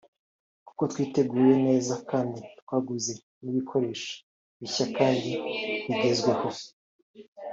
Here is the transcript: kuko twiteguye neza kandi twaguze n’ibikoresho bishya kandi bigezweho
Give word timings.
kuko 0.67 0.81
twiteguye 0.91 1.55
neza 1.67 1.93
kandi 2.09 2.39
twaguze 2.59 3.13
n’ibikoresho 3.43 4.13
bishya 4.59 4.85
kandi 4.97 5.29
bigezweho 5.87 6.47